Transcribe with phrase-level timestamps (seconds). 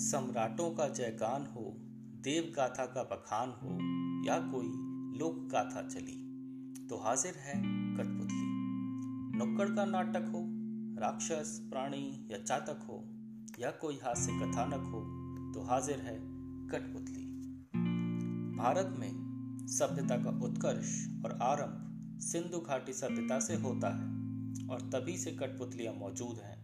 [0.00, 1.62] सम्राटों का जयगान हो
[2.24, 3.72] देव गाथा का बखान हो,
[4.26, 4.66] या कोई
[5.18, 7.54] लोक गाथा चली तो हाजिर है
[7.96, 8.46] कठपुतली।
[9.38, 10.40] नुक्कड़ का नाटक हो,
[11.00, 12.96] राक्षस, प्राणी या चातक हो,
[13.60, 15.00] या कोई हास्य कथानक हो
[15.54, 16.16] तो हाजिर है
[16.68, 17.26] कठपुतली।
[18.56, 20.94] भारत में सभ्यता का उत्कर्ष
[21.24, 24.08] और आरंभ सिंधु घाटी सभ्यता से होता है,
[24.68, 26.58] और तभी से कठपुतलियाँ मौजूद हैं,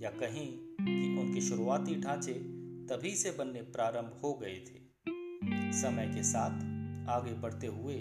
[0.00, 0.46] या कहीं
[0.80, 4.80] कि उनके शुरुआती ढांचे तभी से बनने प्रारंभ हो गए थे।
[5.72, 6.50] समय के साथ
[7.08, 7.94] आगे बढ़ते हुए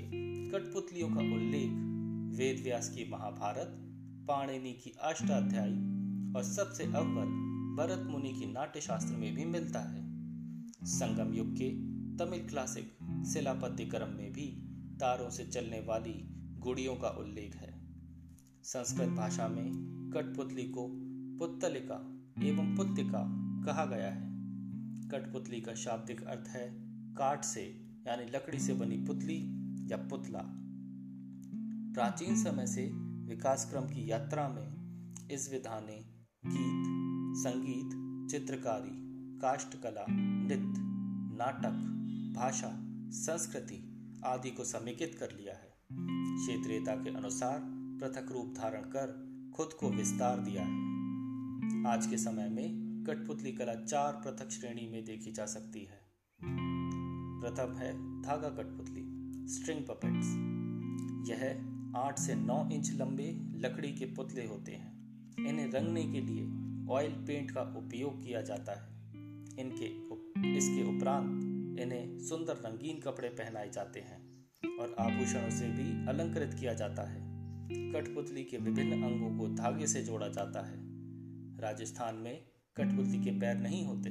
[0.51, 1.71] कठपुतलियों का उल्लेख
[2.37, 3.67] वेद व्यास की महाभारत,
[4.27, 5.77] पाणिनि की अष्टाध्यायी
[6.33, 10.01] और सबसे अव्वल भरत मुनि की नाट्य शास्त्र में भी मिलता है।
[10.85, 11.69] संगम युग के
[12.17, 12.85] तमिल क्लासिक
[13.33, 14.47] शिलापति क्रम में भी
[14.99, 16.27] तारों से चलने वाली
[16.59, 17.81] गुड़ियों का उल्लेख है।
[18.63, 19.71] संस्कृत भाषा में
[20.13, 20.87] कठपुतली को
[21.39, 21.95] पुत्तलिका
[22.43, 23.23] एवं पुत्तिका
[23.65, 24.30] कहा गया है।
[25.11, 26.69] कठपुतली का शाब्दिक अर्थ है
[27.13, 27.63] काठ से,
[28.07, 29.39] यानी लकड़ी से बनी पुतली
[29.91, 30.41] या पुतला।
[31.93, 32.91] प्राचीन समय से
[33.27, 34.81] विकास क्रम की यात्रा में
[35.31, 35.97] इस विधा ने
[36.45, 36.83] गीत,
[37.37, 37.89] संगीत,
[38.31, 39.01] चित्रकारी,
[39.39, 40.81] काष्ठकला, नृत्य,
[41.37, 41.73] नाटक,
[42.35, 42.71] भाषा,
[43.11, 43.87] संस्कृति
[44.25, 45.71] आदि को समेकित कर लिया है।
[46.41, 47.61] क्षेत्रीयता के अनुसार
[47.99, 50.91] पृथक रूप धारण कर खुद को विस्तार दिया है।
[51.93, 56.01] आज के समय में कठपुतली कला चार पृथक श्रेणी में देखी जा सकती है।
[57.41, 59.03] प्रथम है धागा कठपुतली
[59.47, 60.27] स्ट्रिंग पपेट्स
[61.29, 64.91] यह आठ से नौ इंच लंबे लकड़ी के पुतले होते हैं।
[65.47, 66.43] इन्हें रंगने के लिए
[66.89, 68.89] ऑयल पेंट का उपयोग किया जाता है।
[69.59, 69.85] इनके
[70.57, 74.21] इसके उपरांत इन्हें सुंदर रंगीन कपड़े पहनाए जाते हैं
[74.79, 77.21] और आभूषणों से भी अलंकृत किया जाता है।
[77.93, 80.79] कठपुतली के विभिन्न अंगों को धागे से जोड़ा जाता है।
[81.59, 84.09] राजस्थान में कठपुतली के पैर नहीं होते।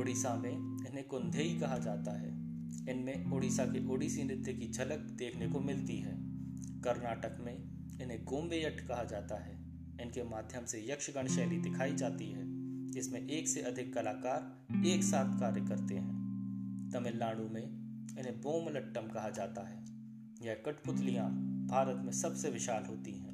[0.00, 2.28] उड़ीसा में इन्हें कुंधेई कहा जाता है।
[2.90, 6.16] इनमें उड़ीसा के ओडिसी नृत्य की झलक देखने को मिलती है।
[6.80, 7.54] कर्नाटक में
[8.02, 9.54] इन्हें गोम्बेयट कहा जाता है।
[10.00, 12.56] इनके माध्यम से यक्षगण शैली दिखाई जाती है।
[12.90, 16.16] जिसमें एक से अधिक कलाकार एक साथ कार्य करते हैं।
[16.94, 17.62] तमिलनाडु में
[18.18, 19.84] इन्हें बोमलट्टम कहा जाता है।
[20.42, 21.30] यह कठपुतलियाँ
[21.66, 23.32] भारत में सबसे विशाल होती हैं।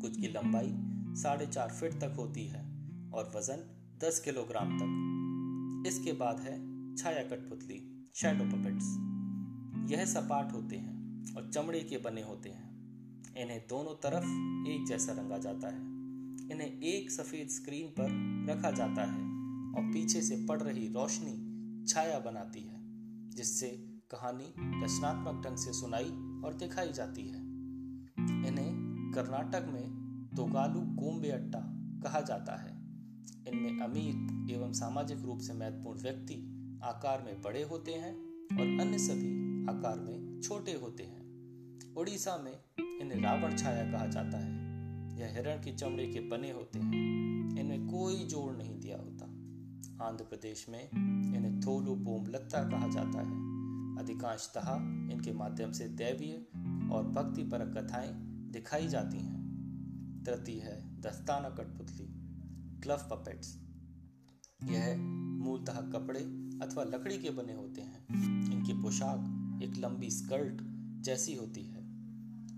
[0.00, 0.74] कुछ की लंबाई
[1.22, 2.77] साढ़े चार फीट तक होती है।
[3.14, 3.64] और वज़न
[3.98, 6.56] 10 किलोग्राम तक। इसके बाद है
[6.96, 8.96] छाया कठपुतली शैडो पपेट्स
[9.92, 12.68] यह सपाट होते हैं और चमड़े के बने होते हैं।
[13.36, 14.24] इन्हें दोनों तरफ़
[14.68, 15.80] एक जैसा रंगा जाता है।
[16.52, 18.08] इन्हें एक सफ़ेद स्क्रीन पर
[18.52, 19.22] रखा जाता है
[19.74, 21.48] और पीछे से पड़ रही रोशनी
[21.88, 22.80] छाया बनाती है,
[23.30, 23.68] जिससे
[24.10, 26.10] कहानी रचनात्मक ढंग से सुनाई
[26.44, 27.38] और दिखाई जाती है।
[28.48, 28.74] इन्हें
[29.14, 29.86] कर्नाटक में
[30.36, 31.60] तोगालू कोम्बे अट्टा
[32.02, 32.77] कहा जाता है।
[33.48, 38.14] इनमें अमीर एवं सामाजिक रूप से महत्वपूर्ण व्यक्ति आकार में बड़े होते हैं
[38.60, 41.18] और अन्य सभी आकार में छोटे होते हैं।
[41.94, 42.60] उड़ीसा में
[43.00, 44.68] इन्हें रावण छाया कहा जाता है।
[45.18, 46.92] यह हिरण की चमड़े के बने होते हैं।
[47.60, 49.24] इनमें कोई जोड़ नहीं दिया होता।
[50.04, 50.90] आंध्र प्रदेश में
[51.36, 53.48] इन्हें थोलू बोम लत्ता कहा जाता है।
[53.98, 54.74] अधिकांशतः
[55.14, 56.34] इनके माध्यम से दैवीय
[56.92, 58.10] और भक्ति परक कथाएँ
[58.50, 59.38] दिखाई जाती हैं।
[60.26, 62.17] तृतीय है दस्ताना कठपुतली।
[62.80, 63.58] ग्लव पपेट्स
[64.62, 64.96] यह
[65.44, 66.20] मूलतः कपड़े
[66.62, 68.06] अथवा लकड़ी के बने होते हैं।
[68.52, 70.58] इनकी पोशाक एक लंबी स्कर्ट
[71.04, 71.78] जैसी होती है।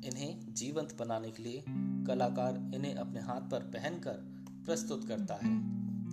[0.04, 1.64] इन्हें जीवंत बनाने के लिए
[2.06, 5.60] कलाकार इन्हें अपने हाथ पर पहनकर प्रस्तुत करता है।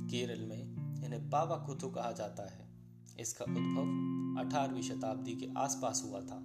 [0.08, 0.64] केरल में
[1.06, 2.70] इन्हें पावा कुथु कहा जाता है।
[3.20, 6.38] इसका उद्भव 18वीं शताब्दी के आसपास हुआ था।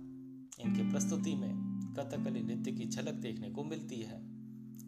[0.60, 4.20] इनके प्रस्तुति में कथकली नृत्य की झलक देखने को मिलती है।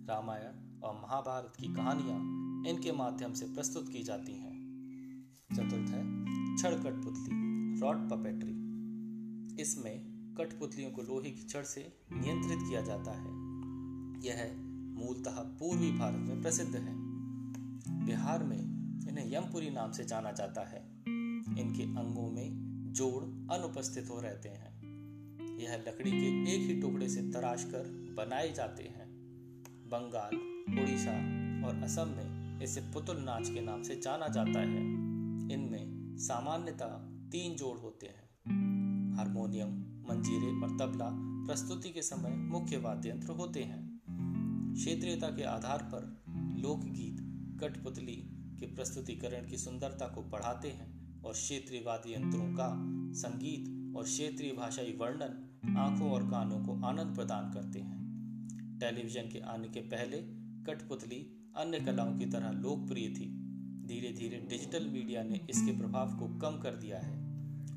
[0.06, 4.55] रामायण और महाभारत की कहानियाँ इनके माध्यम से प्रस्तुत की जाती हैं।
[5.55, 6.25] चतुर्थ है,
[6.57, 8.65] छड़ कठपुतली रॉड पपेट्री
[9.63, 13.29] इसमें कठपुतलियों को लोहे की छड़ से नियंत्रित किया जाता है।
[14.27, 14.55] यह
[14.99, 16.94] मूलतः पूर्वी भारत में प्रसिद्ध है।
[18.06, 18.59] बिहार में
[19.09, 20.94] इन्हें यमपुरी नाम से जाना जाता है।
[21.59, 22.50] इनके अंगों में
[22.93, 23.25] जोड़
[23.55, 24.75] अनुपस्थित हो रहते हैं।
[25.59, 29.09] यह लकड़ी के एक ही टुकड़े से तराश कर बनाए जाते हैं।
[29.87, 30.37] बंगाल,
[30.81, 31.12] उड़ीसा
[31.67, 34.83] और असम में इसे पुतुल नाच के नाम से जाना जाता है।
[35.55, 36.87] इनमें सामान्यतः
[37.31, 38.25] तीन जोड़ होते हैं।
[39.17, 41.11] हारमोनियम, मंजीरे और तबला
[41.47, 44.01] प्रस्तुति के समय मुख्य वाद्य यंत्र होते हैं।
[44.75, 46.23] क्षेत्रीयता के आधार पर
[46.61, 47.17] लोकगीत
[47.61, 48.31] कठपुतली
[48.61, 52.75] के प्रस्तुतिकरण की सुंदरता को बढ़ाते हैं और क्षेत्रीय वाद्य यंत्रों का
[53.12, 58.05] संगीत और क्षेत्रीय भाषाई वर्णन आँखों और कानों को आनंद प्रदान करते हैं।
[58.81, 60.17] टेलीविज़न के आने के पहले
[60.65, 63.27] कठपुतली अन्य कलाओं की तरह लोकप्रिय थी।
[63.87, 67.25] धीरे धीरे डिजिटल मीडिया ने इसके प्रभाव को कम कर दिया है।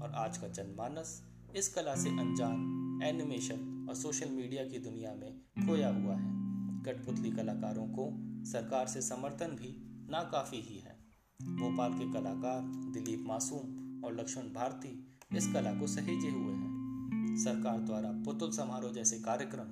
[0.02, 1.24] और आज का जनमानस
[1.56, 6.38] इस कला से अनजान, एनिमेशन और सोशल मीडिया की दुनिया में खोया हुआ है।
[6.84, 8.10] कठपुतली कलाकारों को
[8.46, 11.00] सरकार से समर्थन भी नाकाफी ही है।
[11.42, 17.80] भोपाल के कलाकार दिलीप मासूम और लक्ष्मण भारती इस कला को सहेजे हुए हैं। सरकार
[17.80, 19.68] द्वारा पुतुल समारोह जैसे कार्यक्रम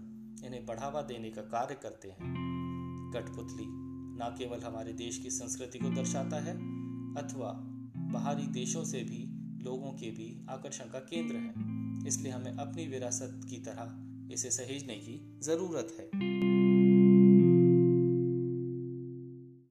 [0.46, 2.46] इन्हें बढ़ावा देने का कार्य करते हैं।
[3.14, 3.85] कठपुतली
[4.18, 6.54] न केवल हमारे देश की संस्कृति को दर्शाता है,
[7.16, 7.52] अथवा
[8.14, 9.26] बाहरी देशों से भी
[9.64, 11.54] लोगों के भी आकर्षण का केंद्र है।
[12.08, 16.06] इसलिए हमें अपनी विरासत की तरह इसे सहेजने की ज़रूरत है।